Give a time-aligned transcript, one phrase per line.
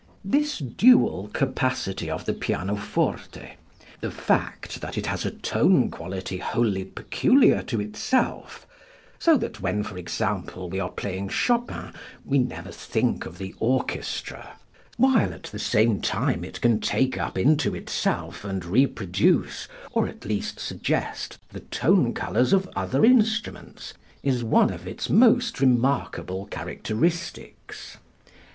[0.25, 3.53] This dual capacity of the pianoforte,
[3.99, 8.65] the fact that it has a tone quality wholly peculiar to itself,
[9.19, 11.93] so that when, for example, we are playing Chopin
[12.25, 14.53] we never think of the orchestra,
[14.97, 20.25] while at the same time it can take up into itself and reproduce, or at
[20.25, 23.93] least suggest, the tone colors of other instruments,
[24.23, 27.97] is one of its most remarkable characteristics.